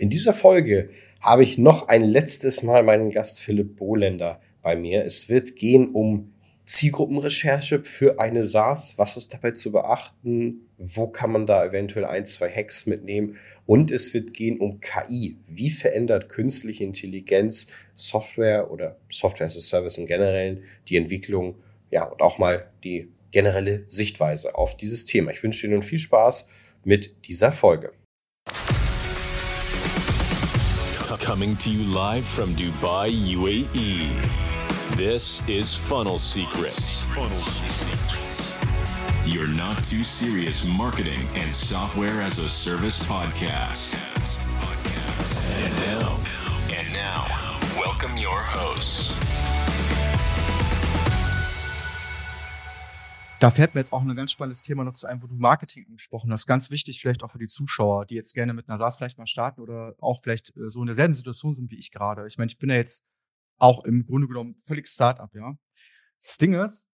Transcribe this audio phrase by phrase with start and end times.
[0.00, 0.88] In dieser Folge
[1.20, 5.04] habe ich noch ein letztes Mal meinen Gast Philipp Bohlender bei mir.
[5.04, 6.32] Es wird gehen um
[6.64, 8.94] Zielgruppenrecherche für eine SaaS.
[8.96, 10.62] Was ist dabei zu beachten?
[10.78, 13.36] Wo kann man da eventuell ein, zwei Hacks mitnehmen?
[13.66, 15.36] Und es wird gehen um KI.
[15.46, 21.56] Wie verändert künstliche Intelligenz Software oder Software as a Service im Generellen die Entwicklung?
[21.90, 25.30] Ja, und auch mal die generelle Sichtweise auf dieses Thema.
[25.30, 26.48] Ich wünsche Ihnen viel Spaß
[26.84, 27.92] mit dieser Folge.
[31.30, 34.10] Coming to you live from Dubai, UAE.
[34.96, 37.02] This is Funnel Secrets.
[37.14, 38.52] Funnel Secrets.
[39.24, 43.94] Your not too serious marketing and software as a service podcast.
[45.62, 46.18] And now,
[46.76, 47.28] and now,
[47.78, 49.39] welcome your hosts.
[53.40, 55.86] Da fällt mir jetzt auch ein ganz spannendes Thema noch zu ein, wo du Marketing
[55.86, 56.46] angesprochen hast.
[56.46, 59.26] Ganz wichtig vielleicht auch für die Zuschauer, die jetzt gerne mit einer SaaS vielleicht mal
[59.26, 62.26] starten oder auch vielleicht äh, so in derselben Situation sind wie ich gerade.
[62.26, 63.02] Ich meine, ich bin ja jetzt
[63.56, 65.56] auch im Grunde genommen völlig Startup, ja.
[66.18, 66.90] Das Ding ist,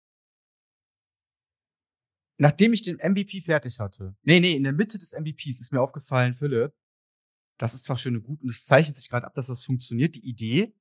[2.37, 5.81] nachdem ich den MVP fertig hatte, nee, nee, in der Mitte des MVPs ist mir
[5.81, 6.75] aufgefallen, Philipp,
[7.59, 10.15] das ist zwar schön und gut und es zeichnet sich gerade ab, dass das funktioniert,
[10.15, 10.75] die Idee,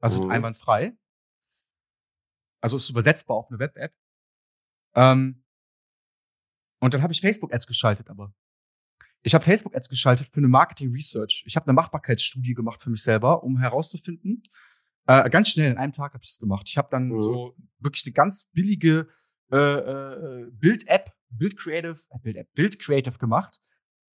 [0.00, 0.32] also mhm.
[0.32, 0.92] einwandfrei,
[2.60, 3.94] also ist übersetzbar auf eine Web-App,
[4.98, 5.42] ähm,
[6.80, 8.34] und dann habe ich Facebook-Ads geschaltet, aber.
[9.22, 11.42] Ich habe Facebook-Ads geschaltet für eine Marketing-Research.
[11.46, 14.44] Ich habe eine Machbarkeitsstudie gemacht für mich selber, um herauszufinden,
[15.08, 16.68] äh, ganz schnell, in einem Tag habe ich es gemacht.
[16.68, 17.18] Ich habe dann mhm.
[17.18, 19.08] so wirklich eine ganz billige
[19.50, 23.58] äh, äh, Bild-App, Bild-Creative, äh, Bild-App, Bild-Creative gemacht,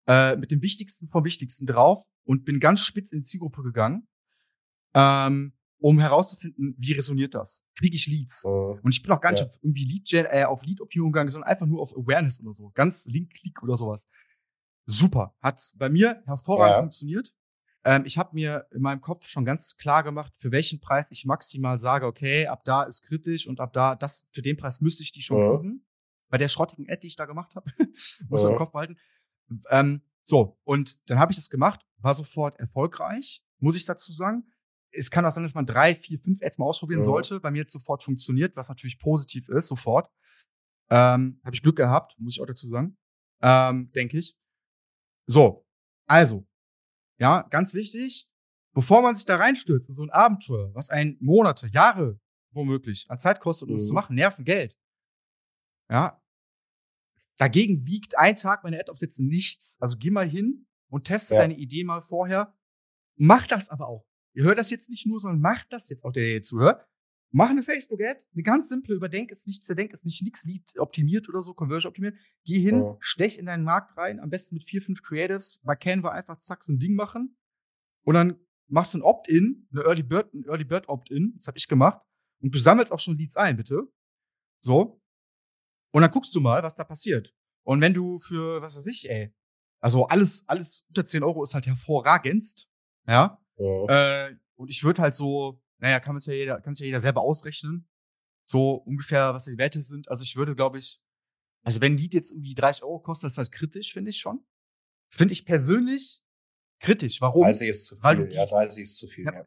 [0.06, 4.06] äh, mit dem Wichtigsten vom Wichtigsten drauf und bin ganz spitz in die Zielgruppe gegangen.
[4.94, 7.66] Ähm, um herauszufinden, wie resoniert das?
[7.76, 8.44] Kriege ich Leads?
[8.44, 9.46] Oh, und ich bin auch gar nicht ja.
[9.46, 12.54] auf irgendwie Lead Gen, äh, auf Lead Optimierung gegangen, sondern einfach nur auf Awareness oder
[12.54, 12.70] so.
[12.74, 14.08] Ganz Link-Click oder sowas.
[14.86, 15.34] Super.
[15.40, 16.80] Hat bei mir hervorragend ja.
[16.80, 17.34] funktioniert.
[17.84, 21.26] Ähm, ich habe mir in meinem Kopf schon ganz klar gemacht, für welchen Preis ich
[21.26, 25.02] maximal sage, okay, ab da ist kritisch und ab da, das, für den Preis müsste
[25.02, 25.56] ich die schon ja.
[25.56, 25.84] kriegen.
[26.30, 27.70] Bei der schrottigen Ad, die ich da gemacht habe.
[28.28, 28.96] Muss man im Kopf behalten.
[29.68, 34.44] Ähm, so, und dann habe ich das gemacht, war sofort erfolgreich, muss ich dazu sagen
[34.94, 37.04] es kann auch sein, dass man drei, vier, fünf Ads mal ausprobieren ja.
[37.04, 37.40] sollte.
[37.40, 40.10] Bei mir jetzt sofort funktioniert, was natürlich positiv ist, sofort.
[40.90, 42.96] Ähm, Habe ich Glück gehabt, muss ich auch dazu sagen.
[43.42, 44.36] Ähm, Denke ich.
[45.26, 45.66] So,
[46.06, 46.46] also,
[47.18, 48.28] ja, ganz wichtig,
[48.74, 52.20] bevor man sich da reinstürzt in so ein Abenteuer, was ein Monate, Jahre
[52.52, 53.88] womöglich an Zeit kostet, um es mhm.
[53.88, 54.78] zu machen, Nerven, Geld.
[55.90, 56.20] Ja.
[57.36, 59.78] Dagegen wiegt ein Tag meine Ad aufsetzen nichts.
[59.80, 61.40] Also geh mal hin und teste ja.
[61.40, 62.54] deine Idee mal vorher.
[63.16, 64.06] Mach das aber auch.
[64.34, 66.86] Ihr hört das jetzt nicht nur, sondern macht das jetzt auch, der jetzt zuhört.
[67.30, 71.28] Mach eine Facebook-Ad, eine ganz simple, überdenk es nicht, zerdenk es nicht, nix Lead optimiert
[71.28, 72.16] oder so, Conversion optimiert.
[72.44, 72.96] Geh hin, oh.
[73.00, 75.60] stech in deinen Markt rein, am besten mit vier, fünf Creatives.
[75.64, 77.36] Bei Canva einfach zack so ein Ding machen.
[78.04, 81.58] Und dann machst du ein Opt-in, eine Early Bird, ein Early Bird Opt-in, das habe
[81.58, 82.00] ich gemacht.
[82.40, 83.88] Und du sammelst auch schon Leads ein, bitte.
[84.60, 85.00] So.
[85.92, 87.34] Und dann guckst du mal, was da passiert.
[87.64, 89.34] Und wenn du für, was weiß ich, ey,
[89.80, 92.68] also alles, alles unter 10 Euro ist halt hervorragendst,
[93.06, 93.43] ja.
[93.56, 93.86] Oh.
[93.88, 97.00] Äh, und ich würde halt so, naja, kann es ja jeder, kann es ja jeder
[97.00, 97.88] selber ausrechnen.
[98.46, 100.08] So ungefähr, was die Werte sind.
[100.08, 101.00] Also ich würde, glaube ich,
[101.62, 104.18] also wenn ein Lied jetzt irgendwie 30 Euro kostet, das ist halt kritisch, finde ich
[104.18, 104.44] schon.
[105.10, 106.20] Finde ich persönlich
[106.80, 107.20] kritisch.
[107.20, 107.44] Warum?
[107.44, 108.04] 30 ist zu viel.
[108.04, 109.24] Weil ja, 30 ist zu viel.
[109.24, 109.46] Ja, ja.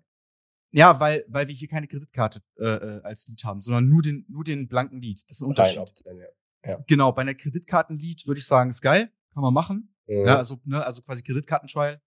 [0.72, 4.26] ja weil, weil wir hier keine Kreditkarte äh, äh, als Lied haben, sondern nur den,
[4.30, 5.24] nur den blanken Lied.
[5.28, 5.80] Das ist ein Unterschied.
[6.06, 6.28] Rein, ja.
[6.66, 6.84] Ja.
[6.88, 9.96] Genau, bei einer Kreditkartenlied würde ich sagen, ist geil, kann man machen.
[10.08, 10.26] Mhm.
[10.26, 12.02] Ja, also, ne, also quasi Kreditkartentrial.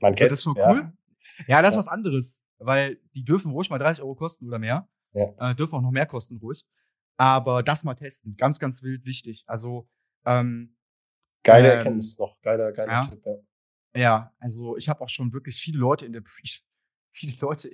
[0.00, 0.92] Man kennt das ist schon cool.
[1.46, 4.88] Ja, das ist was anderes, weil die dürfen ruhig mal 30 Euro kosten oder mehr.
[5.12, 5.50] Ja.
[5.50, 6.64] Äh, dürfen auch noch mehr kosten ruhig.
[7.16, 9.44] Aber das mal testen, ganz, ganz wild wichtig.
[9.46, 9.88] Also
[10.24, 10.76] ähm,
[11.42, 13.02] geile ähm, Erkenntnis noch, geiler, geiler ja.
[13.02, 13.22] Tipp.
[13.24, 14.00] Ja.
[14.00, 16.42] ja, also ich habe auch schon wirklich viele Leute in der Pre
[17.12, 17.70] viele Leute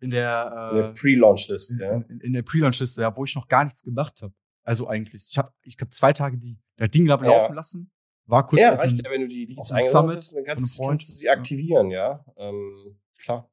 [0.00, 1.92] in der, äh, Pre-Launch-Liste, ja.
[2.08, 4.32] In, in der Pre-Launch-Liste, ja, wo ich noch gar nichts gemacht habe.
[4.62, 7.16] Also eigentlich, ich habe, ich habe zwei Tage die das Ding ja.
[7.16, 7.90] laufen lassen
[8.28, 11.12] war kurz ja, reicht ja, wenn du die Leads eingesammelt hast, dann kannst, kannst, du
[11.12, 12.24] sie aktivieren, ja.
[12.36, 13.50] Ähm, klar.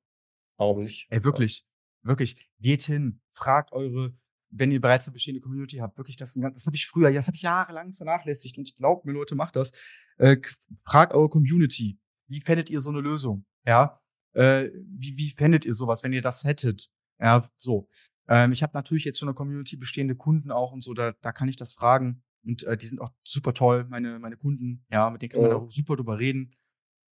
[0.58, 1.08] Warum nicht?
[1.10, 1.66] Ey, wirklich,
[2.04, 2.10] ja.
[2.10, 4.14] wirklich, geht hin, fragt eure,
[4.50, 7.36] wenn ihr bereits eine bestehende Community habt, wirklich, das, das habe ich früher, das habe
[7.36, 9.72] ich jahrelang vernachlässigt und ich glaube mir, Leute, macht das.
[10.18, 10.38] Äh,
[10.84, 11.98] fragt eure Community,
[12.28, 13.46] wie fändet ihr so eine Lösung?
[13.66, 14.02] Ja,
[14.34, 16.90] äh, wie, wie fändet ihr sowas, wenn ihr das hättet?
[17.20, 17.88] Ja, so.
[18.28, 21.32] Ähm, ich habe natürlich jetzt schon eine Community bestehende Kunden auch und so, da, da
[21.32, 22.24] kann ich das fragen.
[22.46, 24.86] Und äh, die sind auch super toll, meine, meine Kunden.
[24.92, 25.58] Ja, mit denen kann man mhm.
[25.58, 26.56] auch super drüber reden.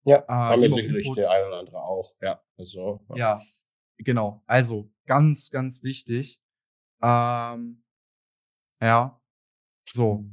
[0.06, 2.13] Ja, äh, haben wir sicherlich der eine oder andere auch.
[2.21, 3.01] Ja, also.
[3.09, 3.15] Ja.
[3.38, 3.41] ja,
[3.97, 4.44] genau.
[4.45, 6.41] Also ganz, ganz wichtig.
[7.01, 7.83] Ähm,
[8.81, 9.19] ja,
[9.89, 10.25] so.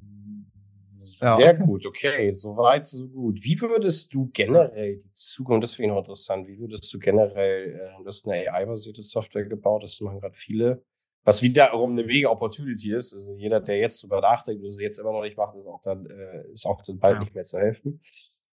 [1.02, 1.52] Sehr ja.
[1.54, 3.42] gut, okay, soweit, so gut.
[3.42, 7.70] Wie würdest du generell die Zukunft, das finde ich noch interessant, wie würdest du generell,
[7.70, 10.84] äh, du hast eine AI-basierte Software gebaut, das machen gerade viele,
[11.24, 13.14] was wiederum eine mega Opportunity ist.
[13.14, 15.82] Also jeder, der jetzt drüber nachdenkt und es jetzt immer noch nicht macht, ist auch
[15.82, 17.20] dann, äh, ist auch dann bald ja.
[17.20, 18.00] nicht mehr zu helfen.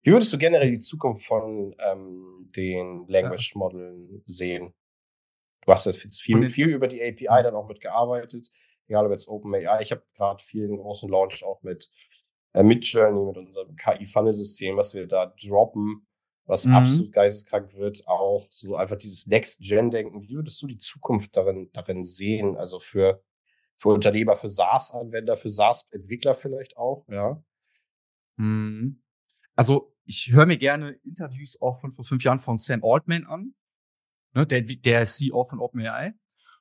[0.04, 4.74] Wie würdest du generell die Zukunft von ähm, den Language Modeln sehen?
[5.66, 8.48] Du hast jetzt viel, viel über die API dann auch mitgearbeitet,
[8.88, 9.82] egal ob jetzt OpenAI.
[9.82, 11.92] Ich habe gerade vielen großen Launch auch mit
[12.54, 16.07] äh, Midjourney, mit unserem KI-Funnel-System, was wir da droppen,
[16.48, 16.76] was mhm.
[16.76, 20.22] absolut geisteskrank wird, auch so einfach dieses Next-Gen-Denken.
[20.22, 22.56] Wie würdest du die Zukunft darin, darin sehen?
[22.56, 23.22] Also für,
[23.76, 27.44] für Unternehmer, für SaaS-Anwender, für SaaS-Entwickler vielleicht auch, ja?
[28.38, 29.04] Mhm.
[29.56, 33.54] Also ich höre mir gerne Interviews auch von vor fünf Jahren von Sam Altman an,
[34.34, 36.14] ne, der, der CEO von OpenAI.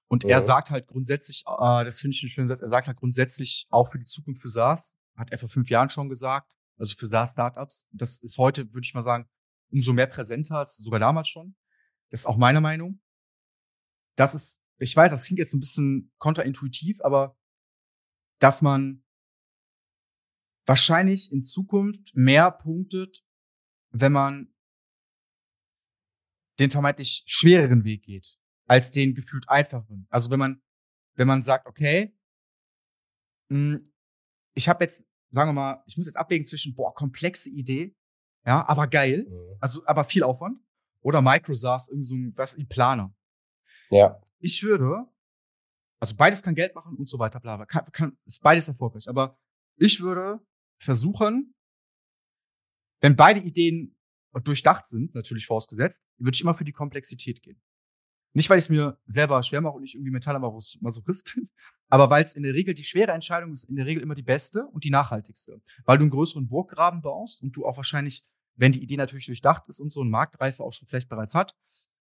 [0.09, 0.31] Und ja.
[0.31, 3.67] er sagt halt grundsätzlich, äh, das finde ich einen schönen Satz, er sagt halt grundsätzlich
[3.71, 7.06] auch für die Zukunft für SaaS, hat er vor fünf Jahren schon gesagt, also für
[7.06, 7.87] SaaS-Startups.
[7.93, 9.29] Das ist heute, würde ich mal sagen,
[9.71, 11.57] umso mehr präsenter als sogar damals schon.
[12.11, 13.01] Das ist auch meine Meinung.
[14.17, 17.37] Das ist, ich weiß, das klingt jetzt ein bisschen kontraintuitiv, aber
[18.39, 19.05] dass man
[20.67, 23.25] wahrscheinlich in Zukunft mehr punktet,
[23.91, 24.53] wenn man
[26.59, 30.07] den vermeintlich schwereren Weg geht, als den gefühlt einfacheren.
[30.11, 30.62] Also wenn man,
[31.15, 32.17] wenn man sagt, okay,
[33.51, 33.93] hm,
[34.55, 37.95] ich habe jetzt, sagen wir mal, ich muss jetzt abwägen zwischen, boah, komplexe Idee,
[38.47, 39.57] ja, aber geil, mhm.
[39.61, 40.59] also aber viel Aufwand,
[41.03, 43.15] oder MicroSAS, irgendwie so ein, was, ein Planer.
[43.91, 44.21] Ja.
[44.39, 45.07] Ich würde,
[46.01, 47.67] also beides kann Geld machen und so weiter, bla, bla.
[47.67, 49.39] Kann, kann, ist beides erfolgreich, aber
[49.77, 50.41] ich würde
[50.79, 51.55] versuchen,
[53.01, 53.97] wenn beide Ideen
[54.45, 57.61] durchdacht sind, natürlich vorausgesetzt, würde ich immer für die Komplexität gehen.
[58.35, 61.49] Nicht, weil ich es mir selber schwer mache und ich irgendwie Metallamasochist bin,
[61.89, 64.23] aber weil es in der Regel die schwere Entscheidung ist, in der Regel immer die
[64.23, 65.63] beste und die nachhaltigste.
[65.85, 69.69] Weil du einen größeren Burggraben baust und du auch wahrscheinlich, wenn die Idee natürlich durchdacht
[69.69, 71.55] ist und so eine Marktreife auch schon vielleicht bereits hat,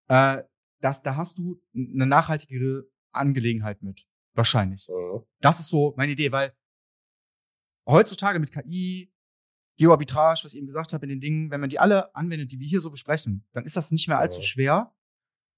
[0.08, 0.44] äh,
[0.82, 4.06] das, da hast du eine nachhaltigere Angelegenheit mit.
[4.34, 4.88] Wahrscheinlich.
[4.90, 5.24] Mhm.
[5.40, 6.54] Das ist so meine Idee, weil
[7.88, 9.12] heutzutage mit KI,
[9.78, 12.60] Geoarbitrage, was ich eben gesagt habe, in den Dingen, wenn man die alle anwendet, die
[12.60, 14.94] wir hier so besprechen, dann ist das nicht mehr allzu schwer.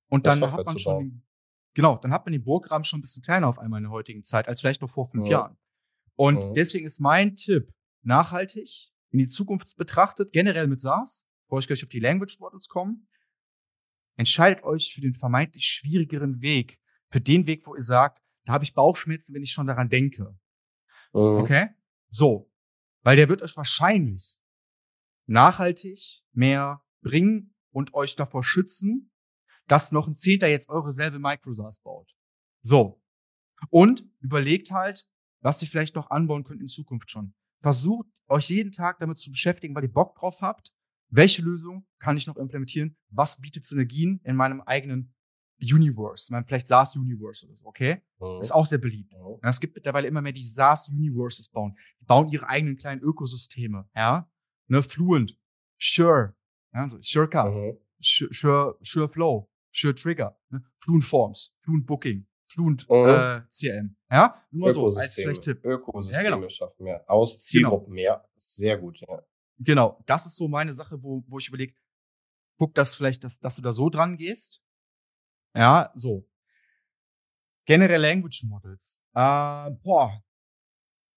[0.10, 1.24] Und dann hat man schon, den,
[1.74, 4.24] genau, dann hat man den Burggraben schon ein bisschen kleiner auf einmal in der heutigen
[4.24, 5.32] Zeit, als vielleicht noch vor fünf ja.
[5.32, 5.58] Jahren.
[6.16, 6.54] Und ja.
[6.54, 7.72] deswegen ist mein Tipp,
[8.02, 12.68] nachhaltig, in die Zukunft betrachtet, generell mit SaaS, bevor ich gleich auf die Language Models
[12.68, 12.98] komme,
[14.18, 18.64] entscheidet euch für den vermeintlich schwierigeren Weg, für den Weg, wo ihr sagt, da habe
[18.64, 20.38] ich Bauchschmerzen, wenn ich schon daran denke.
[21.14, 21.40] Mhm.
[21.42, 21.70] Okay?
[22.10, 22.52] So.
[23.04, 24.40] Weil der wird euch wahrscheinlich
[25.28, 29.12] nachhaltig mehr bringen und euch davor schützen,
[29.68, 32.14] dass noch ein Zehnter jetzt eure selbe MicroSAS baut.
[32.62, 33.02] So.
[33.70, 35.08] Und überlegt halt,
[35.42, 37.34] was ihr vielleicht noch anbauen könnt in Zukunft schon.
[37.60, 40.74] Versucht euch jeden Tag damit zu beschäftigen, weil ihr Bock drauf habt.
[41.10, 42.98] Welche Lösung kann ich noch implementieren?
[43.10, 45.14] Was bietet Synergien in meinem eigenen
[45.62, 48.02] Universe, man vielleicht SaaS Universe oder so, okay?
[48.20, 48.42] Mhm.
[48.42, 49.12] Ist auch sehr beliebt.
[49.14, 49.40] Mhm.
[49.42, 51.76] Es gibt mittlerweile immer mehr die SaaS Universes bauen.
[52.00, 54.30] Die bauen ihre eigenen kleinen Ökosysteme, ja?
[54.68, 55.40] Ne, Fluent,
[55.80, 56.36] Sure,
[56.74, 57.78] ja, so SureCut, mhm.
[58.00, 60.64] Sure, Sure Flow, Sure Trigger, ne?
[60.78, 62.96] Fluent Forms, Fluent Booking, Fluent mhm.
[62.96, 64.42] äh, CRM, ja?
[64.52, 65.64] Nur so als vielleicht Tipp.
[65.64, 66.50] Ökosysteme ja, genau.
[66.50, 67.96] schaffen mehr, aus Zielgruppen genau.
[67.96, 69.22] mehr, sehr gut, ja.
[69.60, 71.74] Genau, das ist so meine Sache, wo, wo ich überlege,
[72.58, 74.62] guck, dass vielleicht, dass, dass du da so dran gehst,
[75.56, 76.28] ja, so.
[77.66, 79.02] Generell Language Models.
[79.14, 80.24] Äh, boah.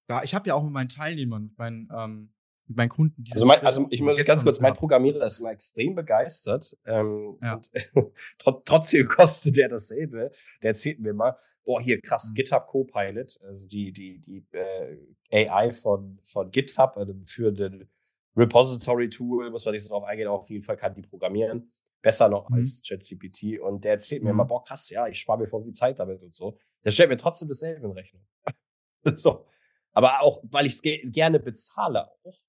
[0.09, 2.35] Da, ich habe ja auch mit meinen Teilnehmern, mit meinen, ähm,
[2.71, 3.25] mit meinen Kunden.
[3.33, 6.77] Also, mein, also ich muss ganz kurz, mein Programmierer ist immer extrem begeistert.
[6.87, 7.61] Ähm, ja.
[7.95, 8.13] und
[8.65, 10.31] trotzdem kostet der dasselbe.
[10.63, 12.35] Der erzählt mir mal, boah, hier krass, mhm.
[12.35, 17.91] GitHub Copilot, also die, die, die äh, AI von, von GitHub, einem führenden
[18.37, 21.73] Repository-Tool, muss man nicht so drauf eingehen, auf jeden Fall kann die programmieren.
[22.03, 22.57] Besser noch mhm.
[22.57, 23.59] als ChatGPT.
[23.59, 24.49] Und der erzählt mir immer, mhm.
[24.49, 26.57] boah, krass, ja, ich spare mir voll viel Zeit damit und so.
[26.85, 28.25] Der stellt mir trotzdem dasselbe in Rechnung.
[29.17, 29.45] so.
[29.93, 32.41] Aber auch, weil ich es ge gerne bezahle auch.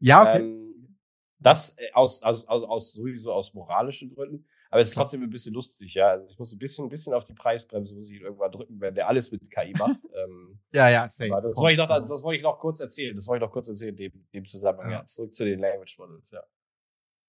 [0.00, 0.40] Ja, okay.
[0.40, 0.98] Ähm,
[1.40, 4.44] das äh, aus, aus, aus, aus, sowieso aus moralischen Gründen.
[4.70, 6.10] Aber es ist trotzdem ein bisschen lustig, ja.
[6.10, 8.94] Also ich muss ein bisschen, ein bisschen auf die Preisbremse muss ich irgendwann drücken, wenn
[8.94, 9.98] der alles mit KI macht.
[10.24, 11.30] ähm, ja, ja, safe.
[11.30, 13.16] Das wollte, ich noch, das wollte ich noch kurz erzählen.
[13.16, 14.90] Das wollte ich noch kurz erzählen, dem, dem Zusammenhang.
[14.90, 14.98] Ja.
[14.98, 15.06] ja.
[15.06, 16.42] Zurück zu den Language Models, ja.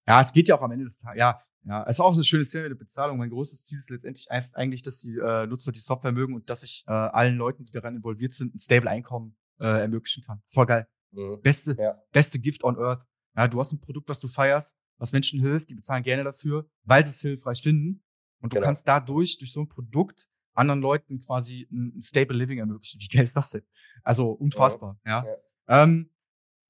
[0.07, 2.23] Ja, es geht ja auch am Ende des Tages, ja, ja, es ist auch ein
[2.23, 3.17] schönes Thema mit der Bezahlung.
[3.17, 6.63] Mein großes Ziel ist letztendlich eigentlich, dass die äh, Nutzer die Software mögen und dass
[6.63, 10.41] ich äh, allen Leuten, die daran involviert sind, ein stable Einkommen äh, ermöglichen kann.
[10.47, 10.87] Voll geil.
[11.11, 11.41] Mhm.
[11.41, 12.01] Beste, ja.
[12.11, 13.05] beste Gift on Earth.
[13.35, 16.69] Ja, du hast ein Produkt, was du feierst, was Menschen hilft, die bezahlen gerne dafür,
[16.83, 18.03] weil sie es hilfreich finden.
[18.41, 18.67] Und du genau.
[18.67, 22.99] kannst dadurch, durch so ein Produkt, anderen Leuten quasi ein, stable Living ermöglichen.
[22.99, 23.63] Wie geil ist das denn?
[24.03, 25.23] Also unfassbar, ja.
[25.23, 25.29] ja.
[25.67, 25.83] ja.
[25.83, 26.09] Ähm,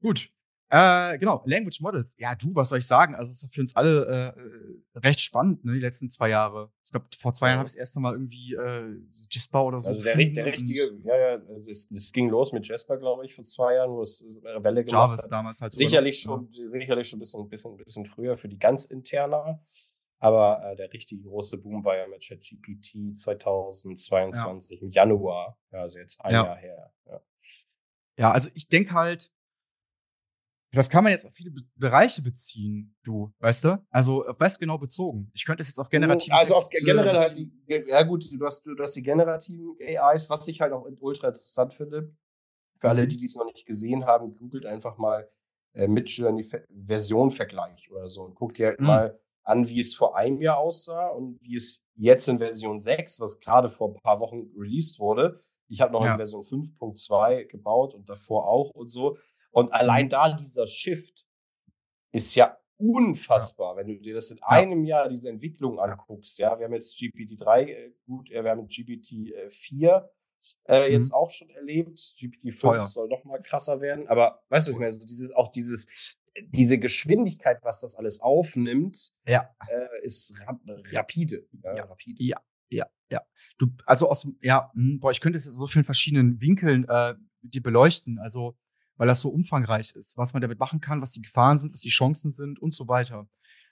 [0.02, 0.32] Gut.
[0.70, 2.16] Äh, genau, Language Models.
[2.20, 3.16] Ja, du, was soll ich sagen?
[3.16, 4.36] Also, es ist für uns alle
[4.96, 6.72] äh, recht spannend, ne, die letzten zwei Jahre.
[6.90, 9.90] Ich glaube, vor zwei Jahren habe ich das erste Mal irgendwie äh, Jasper oder so.
[9.90, 13.44] Also der, der richtige, ja, ja, das, das ging los mit Jasper, glaube ich, vor
[13.44, 15.32] zwei Jahren, wo es eine Welle gemacht Jarvis hat.
[15.32, 15.72] damals halt.
[15.74, 16.66] Sicherlich schon, ja.
[16.66, 19.62] sicherlich schon ein bisschen, bisschen, bisschen früher für die ganz interner.
[20.18, 24.86] Aber äh, der richtige große Boom war ja mit ChatGPT 2022 ja.
[24.88, 25.60] im Januar.
[25.72, 26.44] Ja, also jetzt ein ja.
[26.44, 26.92] Jahr her.
[27.06, 27.22] Ja,
[28.18, 29.32] ja also ich denke halt,
[30.72, 33.86] das kann man jetzt auf viele Be Bereiche beziehen, du, weißt du?
[33.90, 35.32] Also auf was genau bezogen?
[35.34, 38.66] Ich könnte es jetzt auf generative Also auf generell halt die, ja gut, du hast,
[38.66, 42.14] du hast die generativen AIs, was ich halt auch ultra interessant finde.
[42.80, 43.10] Für alle, mhm.
[43.10, 45.30] die dies noch nicht gesehen haben, googelt einfach mal
[45.74, 48.88] äh, Midjourney Version Vergleich oder so und guckt dir halt mhm.
[48.88, 53.20] mal an, wie es vor einem Jahr aussah und wie es jetzt in Version 6,
[53.20, 55.40] was gerade vor ein paar Wochen released wurde.
[55.68, 56.12] Ich habe noch ja.
[56.12, 59.18] in Version 5.2 gebaut und davor auch und so.
[59.52, 60.10] Und allein mhm.
[60.10, 61.26] da dieser Shift
[62.12, 66.40] ist ja unfassbar, wenn du dir das in einem Jahr diese Entwicklung anguckst.
[66.40, 70.10] Ja, wir haben jetzt GPT-3, äh, gut, wir haben GPT-4
[70.66, 70.94] äh, mhm.
[70.94, 72.00] jetzt auch schon erlebt.
[72.00, 74.08] GPT-5 soll noch mal krasser werden.
[74.08, 74.94] Aber weißt du, was ich meine?
[74.94, 75.88] So dieses, auch dieses,
[76.48, 79.50] diese Geschwindigkeit, was das alles aufnimmt, ja.
[79.68, 80.60] äh, ist rap
[80.94, 81.48] rapide.
[81.64, 82.24] Ja, ja, rapide.
[82.24, 83.22] Ja, ja, ja.
[83.58, 87.62] Du, also aus, ja, hm, boah, ich könnte es so vielen verschiedenen Winkeln äh, dir
[87.62, 88.20] beleuchten.
[88.20, 88.56] Also
[89.00, 91.80] weil das so umfangreich ist, was man damit machen kann, was die Gefahren sind, was
[91.80, 93.30] die Chancen sind und so weiter.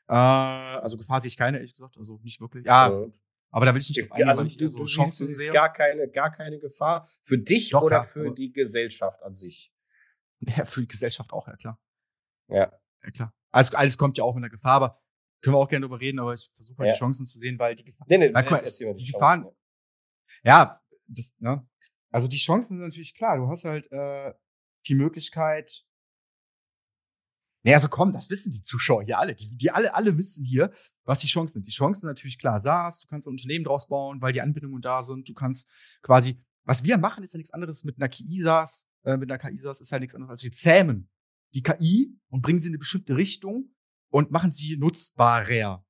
[0.07, 2.65] Äh, also Gefahr sehe ich keine, ehrlich gesagt, also nicht wirklich.
[2.65, 3.07] Ja, ja.
[3.51, 5.39] aber da will ich nicht drauf eingehen, also, weil ich du, so du Chancen siehst,
[5.39, 9.21] du siehst gar keine, gar keine Gefahr für dich Doch, oder klar, für die Gesellschaft
[9.21, 9.71] an sich.
[10.39, 11.81] Ja, für die Gesellschaft auch, ja klar.
[12.47, 12.71] Ja.
[13.03, 13.33] Ja klar.
[13.49, 15.01] Alles, alles kommt ja auch mit der Gefahr, aber
[15.41, 16.93] können wir auch gerne drüber reden, aber ich versuche halt ja.
[16.93, 18.05] die Chancen zu sehen, weil die Gefahr.
[18.07, 19.47] Nee, nee, na, guck, die, die Gefahren.
[20.43, 21.67] Ja, das, ne?
[22.11, 23.37] Also die Chancen sind natürlich klar.
[23.37, 24.31] Du hast halt äh,
[24.87, 25.83] die Möglichkeit.
[27.63, 29.35] Naja, also komm, das wissen die Zuschauer hier alle.
[29.35, 30.71] Die, die alle, alle wissen hier,
[31.03, 31.67] was die Chancen sind.
[31.67, 32.59] Die Chancen sind natürlich klar.
[32.59, 35.27] SaaS, du kannst ein Unternehmen draus bauen, weil die Anbindungen da sind.
[35.27, 35.69] Du kannst
[36.01, 39.37] quasi, was wir machen, ist ja nichts anderes mit einer KI SaaS, äh, mit einer
[39.37, 41.09] KI SaaS ist ja nichts anderes als wir zähmen
[41.53, 43.69] die KI und bringen sie in eine bestimmte Richtung
[44.09, 45.83] und machen sie nutzbarer.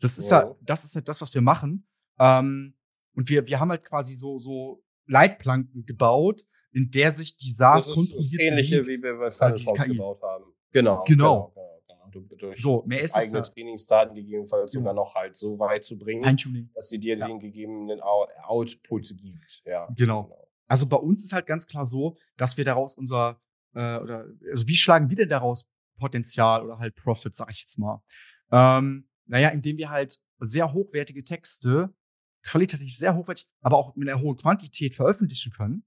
[0.00, 1.86] Das ist ja, das ist ja das, was wir machen.
[2.18, 2.74] Ähm,
[3.14, 7.86] und wir, wir haben halt quasi so, so Leitplanken gebaut, in der sich die SaaS
[7.86, 8.32] das ist kontrolliert.
[8.32, 10.44] Das ähnliche, wie wir bei Firefox gebaut haben.
[10.72, 11.04] Genau.
[11.04, 11.52] Genau.
[11.54, 11.72] genau,
[12.10, 12.36] genau.
[12.38, 13.50] Durch so, mehr ist eigene es.
[13.50, 14.82] Trainingsdaten gegebenenfalls genau.
[14.82, 16.70] sogar noch halt so weit zu bringen, Eintuning.
[16.74, 17.26] dass sie dir ja.
[17.26, 19.62] den gegebenen Output gibt.
[19.64, 20.24] Ja, genau.
[20.24, 20.48] genau.
[20.66, 23.40] Also bei uns ist halt ganz klar so, dass wir daraus unser
[23.74, 25.66] äh, oder also wie schlagen wir denn daraus
[25.98, 28.02] Potenzial oder halt Profit, sag ich jetzt mal?
[28.50, 31.94] Ähm, naja, indem wir halt sehr hochwertige Texte,
[32.42, 35.84] qualitativ sehr hochwertig, aber auch mit einer hohen Quantität veröffentlichen können.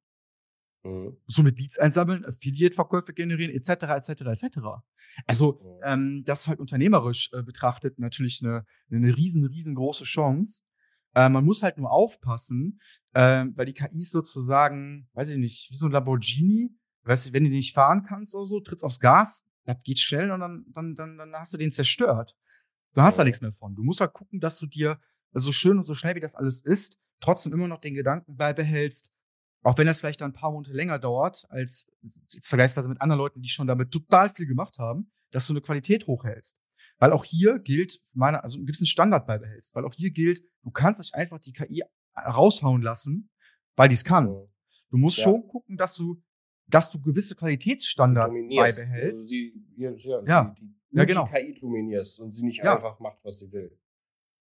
[0.85, 1.17] Mhm.
[1.25, 4.57] Somit Leads einsammeln, Affiliate-Verkäufe generieren, etc., etc., etc.
[5.25, 5.81] Also, mhm.
[5.83, 10.63] ähm, das ist halt unternehmerisch äh, betrachtet natürlich eine, eine riesen, riesengroße Chance.
[11.15, 12.79] Äh, man muss halt nur aufpassen,
[13.13, 16.69] äh, weil die KIs sozusagen, weiß ich nicht, wie so ein Lamborghini,
[17.03, 20.29] weißt du, wenn du nicht fahren kannst oder so, trittst aufs Gas, das geht schnell
[20.29, 22.35] und dann, dann, dann, dann hast du den zerstört.
[22.93, 23.75] Du hast da nichts mehr von.
[23.75, 24.99] Du musst halt gucken, dass du dir
[25.33, 29.11] so schön und so schnell wie das alles ist, trotzdem immer noch den Gedanken beibehältst,
[29.65, 31.91] auch wenn das vielleicht dann ein paar Monate länger dauert, als
[32.29, 35.61] jetzt vergleichsweise mit anderen Leuten, die schon damit total viel gemacht haben, dass du eine
[35.61, 36.61] Qualität hochhältst.
[36.99, 39.75] Weil auch hier gilt, meiner, also einen gewissen Standard beibehältst.
[39.75, 41.83] Weil auch hier gilt, du kannst nicht einfach die KI
[42.15, 43.29] raushauen lassen,
[43.75, 44.27] weil die es kann.
[44.91, 45.23] Du musst ja.
[45.23, 46.21] schon gucken, dass du
[46.67, 49.21] dass du gewisse Qualitätsstandards beibehältst.
[49.21, 49.91] Also die, ja,
[50.25, 50.55] ja.
[50.57, 51.27] Die, die, ja, genau.
[51.27, 53.77] die KI dominierst und sie nicht einfach macht, was sie will.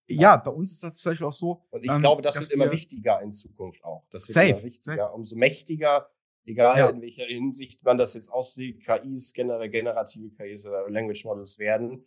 [0.06, 1.64] Ja, bei uns ist das zum Beispiel auch so.
[1.70, 4.06] Und ich ähm, glaube, das wird immer wichtiger in Zukunft auch.
[4.10, 5.14] Das wird safe, immer wichtiger, safe.
[5.14, 6.10] umso mächtiger,
[6.44, 6.88] egal ja.
[6.90, 12.04] in welcher Hinsicht man das jetzt aussieht, KIs, generell generative KIs oder Language Models werden,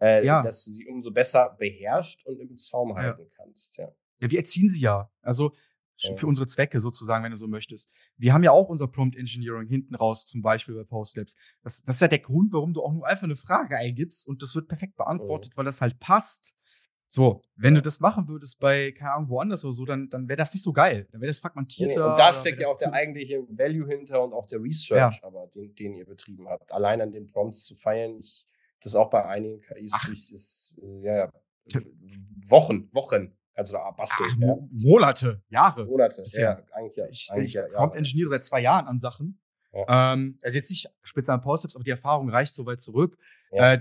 [0.00, 0.42] äh, ja.
[0.42, 3.78] dass du sie umso besser beherrscht und im Zaum halten kannst.
[3.78, 3.88] Ja.
[4.20, 5.10] ja, wir erziehen sie ja.
[5.20, 5.52] Also
[6.16, 7.90] für unsere Zwecke sozusagen, wenn du so möchtest.
[8.16, 11.34] Wir haben ja auch unser Prompt Engineering hinten raus, zum Beispiel bei Postlabs.
[11.62, 14.42] Das, das ist ja der Grund, warum du auch nur einfach eine Frage eingibst und
[14.42, 15.58] das wird perfekt beantwortet, oh.
[15.58, 16.54] weil das halt passt.
[17.12, 20.36] So, wenn du das machen würdest bei, keine Ahnung, woanders oder so, dann, dann wäre
[20.36, 21.08] das nicht so geil.
[21.10, 22.04] Dann wäre das fragmentierter.
[22.04, 22.78] Nee, und da steckt ja auch cool.
[22.78, 25.26] der eigentliche Value hinter und auch der Research, ja.
[25.26, 26.70] aber den, den ihr betrieben habt.
[26.70, 28.46] Allein an den Prompts zu feiern, ich,
[28.80, 30.06] das auch bei einigen KIs, Ach.
[30.06, 31.30] durch das, äh, ja, ja,
[32.46, 34.30] Wochen, Wochen du da basteln.
[34.36, 34.56] Ach, ja.
[34.70, 35.86] Monate, Jahre.
[35.86, 37.06] Monate, ja, ja, eigentlich ja.
[37.08, 39.40] Ich, eigentlich ich ja, Prompt Engineer seit zwei Jahren an Sachen.
[39.72, 40.12] Ja.
[40.14, 43.18] Ähm, also jetzt nicht speziell an Post-Tips, aber die Erfahrung reicht so weit zurück.
[43.50, 43.80] Äh,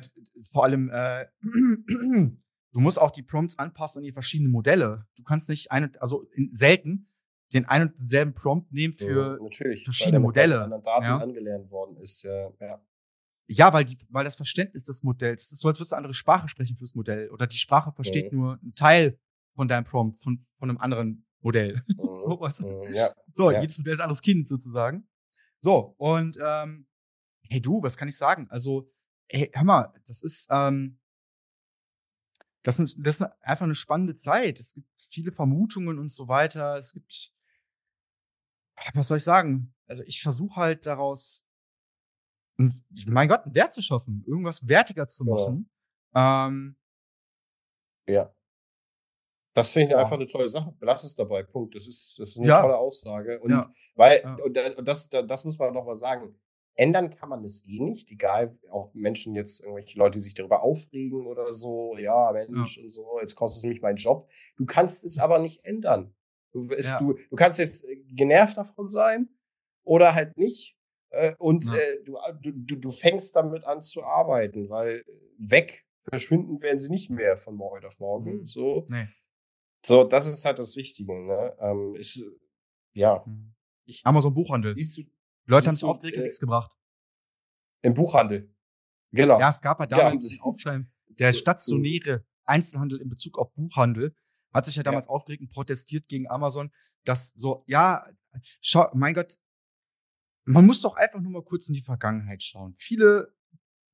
[0.52, 1.28] vor allem, äh,
[2.72, 5.06] du musst auch die Prompts anpassen an die verschiedenen Modelle.
[5.16, 7.08] Du kannst nicht eine, also in, selten
[7.54, 10.70] den einen und denselben Prompt nehmen für ja, natürlich, verschiedene Modelle.
[10.70, 11.18] Weil Daten ja.
[11.18, 12.52] angelernt worden ist, ja.
[12.60, 12.82] ja.
[13.48, 16.02] Ja, weil, die, weil das Verständnis des Modells, das ist so, als würdest du eine
[16.02, 17.32] andere Sprache sprechen fürs Modell.
[17.32, 18.38] Oder die Sprache versteht Mhm.
[18.38, 19.20] nur einen Teil
[19.56, 21.82] von deinem Prompt, von, von einem anderen Modell.
[21.88, 22.22] Mhm.
[22.22, 22.68] so, weißt du?
[22.68, 23.12] Mhm, ja.
[23.34, 23.62] So, Ja.
[23.62, 25.08] jedes Modell ist ein anderes Kind sozusagen.
[25.62, 26.86] So, und ähm,
[27.50, 28.46] hey du, was kann ich sagen?
[28.52, 28.92] Also,
[29.28, 30.99] hey, hör mal, das ist, ähm,
[32.64, 34.60] das ist, das ist einfach eine spannende Zeit.
[34.60, 36.76] Es gibt viele Vermutungen und so weiter.
[36.78, 37.34] Es gibt,
[38.94, 39.74] was soll ich sagen?
[39.88, 41.46] Also ich versuche halt daraus,
[42.58, 45.34] ein- mein Gott, einen Wert zu schaffen, irgendwas wertiger zu Ja.
[45.34, 45.70] machen.
[46.16, 46.76] Ähm,
[48.08, 48.34] Ja.
[49.56, 50.00] Das finde ich Ja.
[50.00, 50.76] einfach eine tolle Sache.
[50.80, 51.44] Lass es dabei.
[51.44, 51.76] Punkt.
[51.76, 52.62] Das ist, das ist eine Ja.
[52.62, 53.40] tolle Aussage.
[53.42, 53.74] Und Ja.
[53.96, 54.36] weil, Ja.
[54.44, 56.40] und, da- und das, da- das muss man noch mal sagen.
[56.80, 60.64] Ändern kann man es eh nicht, egal, auch Menschen jetzt, irgendwelche Leute, die sich darüber
[60.64, 64.30] aufregen oder so, ja, Mensch und so, jetzt kostet es mich meinen Job.
[64.56, 66.16] Du kannst es aber nicht ändern.
[66.52, 66.98] Du, es, Ja.
[66.98, 69.30] du, du kannst jetzt äh, genervt davon sein
[69.84, 70.78] oder halt nicht.
[71.10, 71.76] Äh, und Ja.
[71.76, 75.04] äh, du, du, du, fängst damit an zu arbeiten, weil
[75.38, 78.42] weg, verschwinden werden sie nicht mehr von heute auf morgen.
[78.42, 78.48] Mhm.
[78.48, 78.86] So.
[78.90, 79.08] nee.
[79.86, 81.14] So, das ist halt das Wichtige.
[81.14, 81.56] Ne?
[81.60, 82.26] Ähm, ist,
[82.94, 83.26] ja,
[83.86, 84.76] ich, Amazon Buchhandel.
[84.76, 85.04] siehst du
[85.50, 86.72] Die Leute haben du, aufgeregt äh, und nichts gebracht.
[87.82, 88.54] im Buchhandel.
[89.12, 89.40] Genau.
[89.40, 93.52] Ja, es gab ja Ja, damals und- den Aufschrei, der stationäre Einzelhandel in Bezug auf
[93.56, 94.16] Buchhandel
[94.54, 96.72] hat sich ja damals aufgeregt und protestiert gegen Amazon,
[97.04, 98.06] dass so, ja,
[98.62, 99.40] schau, mein Gott,
[100.46, 102.76] man muss doch einfach nur mal kurz in die Vergangenheit schauen.
[102.76, 103.36] Viele,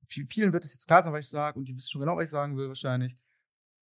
[0.08, 2.16] vi- vielen wird es jetzt klar sein, was ich sage, und die wissen schon genau,
[2.18, 3.16] was ich sagen will, wahrscheinlich.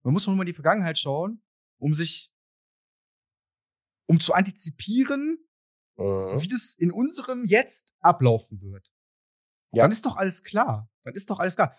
[0.05, 1.43] Man muss doch nur mal in die Vergangenheit schauen,
[1.79, 2.33] um sich,
[4.07, 5.39] um zu antizipieren,
[5.97, 6.41] Mhm.
[6.43, 8.91] wie das in unserem Jetzt ablaufen wird.
[9.73, 9.85] Ja.
[9.85, 10.91] Dann ist doch alles klar.
[11.05, 11.77] Dann ist doch alles klar.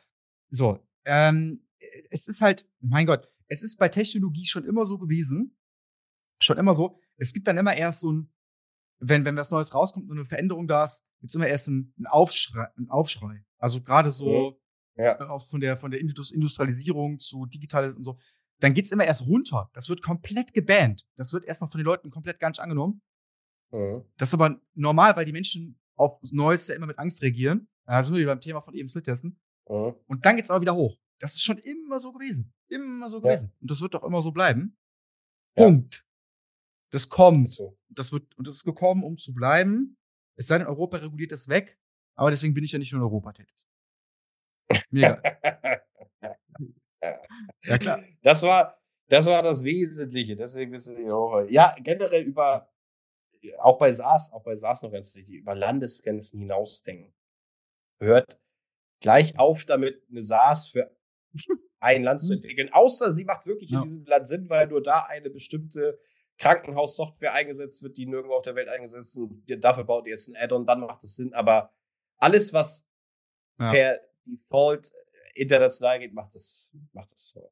[0.49, 1.67] So, ähm,
[2.09, 5.57] es ist halt, mein Gott, es ist bei Technologie schon immer so gewesen,
[6.41, 8.31] schon immer so, es gibt dann immer erst so ein,
[8.99, 12.07] wenn, wenn was Neues rauskommt und eine Veränderung da ist, gibt's immer erst ein, ein
[12.07, 13.43] Aufschrei, ein Aufschrei.
[13.57, 14.59] Also gerade so
[14.95, 15.19] Ja.
[15.19, 18.17] äh, auch von der, von der Indus- Industrialisierung zu Digitales und so,
[18.59, 19.69] dann geht's immer erst runter.
[19.73, 21.05] Das wird komplett gebannt.
[21.17, 23.01] Das wird erstmal von den Leuten komplett gar nicht angenommen.
[23.71, 24.03] Mhm.
[24.17, 27.67] Das ist aber normal, weil die Menschen auf Neues ja immer mit Angst reagieren.
[27.85, 29.39] Da sind wir beim Thema von eben Slittesten.
[29.69, 29.95] Mhm.
[30.07, 30.97] Und dann geht's aber wieder hoch.
[31.19, 32.53] Das ist schon immer so gewesen.
[32.67, 33.23] Immer so Ja.
[33.23, 33.53] gewesen.
[33.61, 34.77] Und das wird doch immer so bleiben.
[35.55, 35.63] Ja.
[35.65, 36.05] Punkt.
[36.91, 37.49] Das kommt.
[37.49, 37.77] So.
[37.89, 39.97] Das wird, und das ist gekommen, um zu bleiben.
[40.35, 41.77] Es sei denn, Europa reguliert das weg.
[42.15, 43.67] Aber deswegen bin ich ja nicht nur in Europa tätig.
[44.89, 45.21] Mega.
[47.63, 48.03] ja, klar.
[48.21, 50.35] Das war, das war das Wesentliche.
[50.35, 51.51] Deswegen bist du die Woche.
[51.51, 52.69] Ja, generell über,
[53.59, 57.13] auch bei SARS, auch bei SARS noch ganz wichtig, über Landesgrenzen hinausdenken.
[57.99, 58.39] Hört
[58.99, 60.95] gleich auf damit, eine SARS für
[61.79, 62.69] ein Land zu entwickeln.
[62.71, 63.79] Außer sie macht wirklich Ja.
[63.79, 65.99] in diesem Land Sinn, weil nur da eine bestimmte
[66.37, 69.31] Krankenhaussoftware eingesetzt wird, die nirgendwo auf der Welt eingesetzt wird.
[69.31, 71.33] Und dafür baut ihr jetzt ein Add-on, dann macht es Sinn.
[71.33, 71.71] Aber
[72.17, 72.87] alles, was
[73.59, 73.71] Ja.
[73.71, 74.91] per Default
[75.35, 77.51] international geht, macht es, macht so.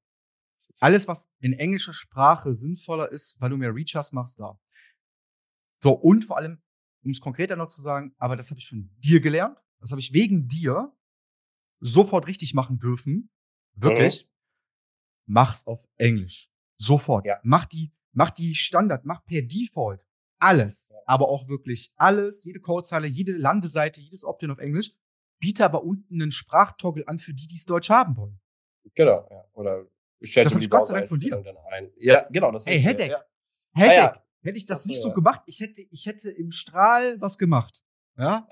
[0.79, 4.59] Alles, was in englischer Sprache sinnvoller ist, weil du mehr Reach hast, machst da.
[5.83, 6.61] So, und vor allem,
[7.03, 9.57] um es konkreter noch zu sagen, aber das habe ich von dir gelernt.
[9.81, 10.95] Das habe ich wegen dir
[11.81, 13.29] sofort richtig machen dürfen.
[13.75, 14.29] Wirklich.
[15.25, 16.49] Mach's auf Englisch.
[16.77, 17.25] Sofort.
[17.25, 17.37] Ja.
[17.43, 20.05] Mach die, mach die Standard, mach per Default.
[20.39, 20.87] Alles.
[20.89, 20.95] Ja.
[21.05, 24.93] Aber auch wirklich alles, jede Codezeile, jede Landeseite, jedes Opt-in auf Englisch.
[25.41, 28.39] Biete aber unten einen Sprachtoggle an für die, die es Deutsch haben wollen.
[28.95, 29.43] Genau, ja.
[29.51, 29.85] Oder
[30.21, 31.41] stell Das dir hab die ich Gott sei Dank von dir.
[31.41, 31.91] Dann ein.
[31.97, 32.51] Ja, genau.
[32.53, 33.09] Das Ey, ich- Headache.
[33.11, 33.23] Ja.
[33.75, 34.22] Headache.
[34.43, 34.49] Ja.
[34.49, 35.13] Hätte ich das Ach nicht so ja.
[35.15, 37.83] gemacht, ich hätte, ich hätte im Strahl was gemacht.
[38.17, 38.47] Ja?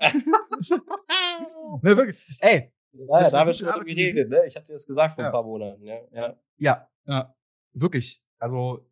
[1.82, 2.18] ne, wirklich.
[2.40, 4.42] Ey, Naja, da haben wir schon drüber geredet, ne?
[4.46, 5.28] Ich hatte dir das gesagt vor Ja.
[5.30, 5.98] ein paar Monaten, ja.
[6.12, 6.36] ja.
[6.58, 7.34] ja, ja,
[7.72, 8.22] wirklich.
[8.38, 8.86] Also,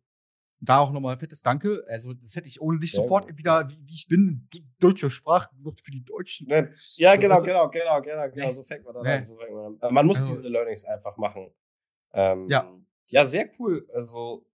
[0.63, 1.83] da auch nochmal ein fettes Danke.
[1.87, 4.47] Also, das hätte ich ohne dich Sehr sofort wieder, wie, wie ich bin,
[4.79, 6.47] deutsche Sprache gemacht für die Deutschen.
[6.47, 6.71] Ne?
[6.97, 8.45] Ja, genau, genau, genau, genau, genau.
[8.47, 8.51] Nee.
[8.51, 9.13] So fängt man dann Nee.
[9.17, 9.25] an.
[9.25, 9.93] So fängt man, an.
[9.93, 11.51] Man muss Also- diese Learnings einfach machen.
[12.13, 12.71] Ähm, Ja.
[13.09, 13.89] Ja, sehr cool.
[13.93, 14.45] Also,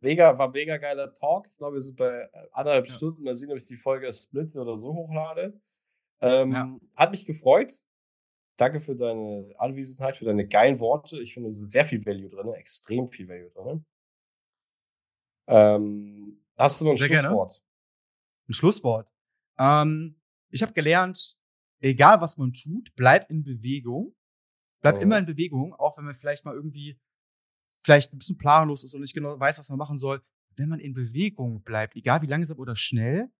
[0.00, 1.46] mega, war mega geiler Talk.
[1.50, 2.92] Ich glaube, wir sind bei äh, anderthalb Ja.
[2.94, 3.22] Stunden.
[3.22, 5.60] Mal sehen, ob ich die Folge Split oder so hochlade.
[6.20, 6.76] Ähm, Ja.
[6.96, 7.72] Hat mich gefreut.
[8.56, 11.20] Danke für deine Anwesenheit, für deine geilen Worte.
[11.22, 13.84] Ich finde, es ist sehr viel Value drin, extrem viel Value drin.
[15.46, 17.28] Ähm, hast du noch ein Sehr gerne.
[17.28, 17.62] Schlusswort?
[18.48, 19.08] Ein Schlusswort.
[19.58, 21.38] Ähm, ich habe gelernt,
[21.80, 24.14] egal was man tut, bleibt in Bewegung.
[24.80, 25.02] Bleibt Mhm.
[25.02, 26.98] immer in Bewegung, auch wenn man vielleicht mal irgendwie
[27.82, 30.22] vielleicht ein bisschen planlos ist und nicht genau weiß, was man machen soll.
[30.56, 33.30] Wenn man in Bewegung bleibt, egal wie langsam oder schnell,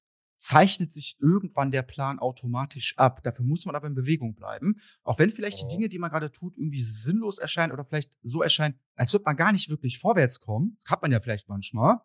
[0.40, 3.24] zeichnet sich irgendwann der Plan automatisch ab.
[3.24, 4.76] Dafür muss man aber in Bewegung bleiben.
[5.02, 5.68] Auch wenn vielleicht Mhm.
[5.68, 9.24] die Dinge, die man gerade tut, irgendwie sinnlos erscheinen oder vielleicht so erscheinen, als würde
[9.24, 10.78] man gar nicht wirklich vorwärts kommen.
[10.86, 11.98] Hat man ja vielleicht manchmal.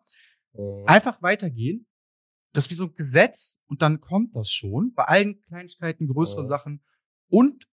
[0.52, 0.84] Mhm.
[0.86, 1.86] Einfach weitergehen.
[2.52, 4.92] Das ist wie so ein Gesetz und dann kommt das schon.
[4.94, 6.48] Bei allen Kleinigkeiten, größeren Ja.
[6.48, 6.82] Sachen.
[7.28, 7.68] Und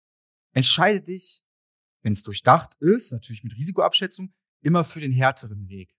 [0.53, 1.41] entscheide dich,
[2.03, 5.95] wenn es durchdacht ist, natürlich mit Risikoabschätzung, immer für den härteren Weg.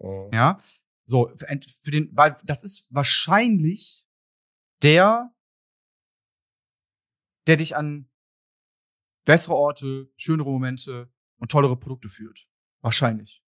[0.00, 0.30] Mhm.
[0.32, 0.58] Ja,
[1.04, 1.46] so für,
[1.82, 4.06] für den, weil das ist wahrscheinlich
[4.82, 5.32] der,
[7.46, 8.08] der dich an
[9.24, 12.48] bessere Orte, schönere Momente und tollere Produkte führt.
[12.80, 13.42] Wahrscheinlich.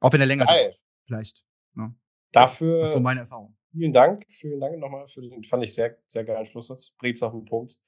[0.00, 0.64] Auch wenn er länger Geil.
[0.64, 0.80] dauert.
[1.04, 1.44] Vielleicht.
[1.74, 1.94] Ne?
[2.32, 3.56] Dafür Das ist so meine Erfahrung.
[3.72, 4.24] vielen Dank.
[4.28, 6.92] Vielen Dank nochmal für den, fand ich sehr, sehr geilen Schlusssatz.
[6.98, 7.78] Bringt's auf den Punkt.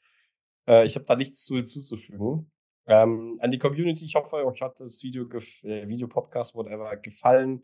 [0.66, 2.50] Äh, ich habe da nichts zu hinzuzufügen.
[2.86, 7.62] Ähm, an die Community, ich hoffe, euch hat das Video, äh, Video Podcast, whatever, gefallen.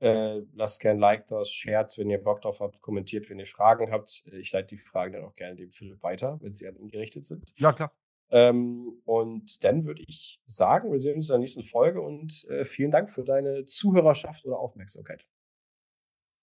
[0.00, 3.46] Äh, lasst gerne ein Like da, shared, wenn ihr Bock drauf habt, kommentiert, wenn ihr
[3.46, 4.24] Fragen habt.
[4.32, 6.88] Äh, Ich leite die Fragen dann auch gerne dem Philipp weiter, wenn sie an ihn
[6.88, 7.52] gerichtet sind.
[7.56, 7.92] Ja, klar.
[8.30, 12.64] Ähm, und dann würde ich sagen, wir sehen uns in der nächsten Folge und äh,
[12.64, 15.26] vielen Dank für deine Zuhörerschaft oder Aufmerksamkeit.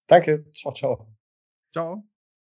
[0.08, 0.46] Danke.
[0.54, 1.08] Ciao, ciao.
[1.72, 2.17] Ciao.